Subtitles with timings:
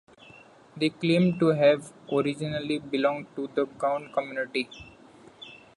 [0.77, 4.67] They claim to have originally belonged to the Gond community.